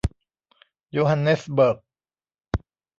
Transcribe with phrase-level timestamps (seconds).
[0.91, 1.77] โยฮันเนสเบิร์ก